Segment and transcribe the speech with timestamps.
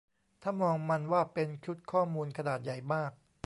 [0.41, 3.11] ถ้ามองมันว่าเป็นชุดข้อมูล ขนาดใหญ่มาก